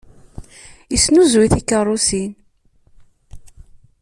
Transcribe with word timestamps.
Yesnuzuy 0.93 1.47
tikeṛṛusin. 1.53 2.31